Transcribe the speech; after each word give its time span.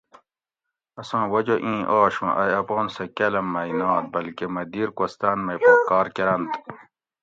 اساں 0.99 1.25
وجہ 1.33 1.55
اِیں 1.65 1.81
آش 1.97 2.15
اُوں 2.21 2.31
ائی 2.41 2.51
اپان 2.61 2.85
سہ 2.95 3.03
کالام 3.17 3.47
مئی 3.53 3.71
نات 3.79 4.03
بلکہ 4.13 4.45
مۤہ 4.53 4.63
دیر 4.71 4.89
کوہستان 4.97 5.37
مئی 5.45 5.57
پا 5.63 5.73
کار 5.89 6.07
کۤرنت 6.15 6.51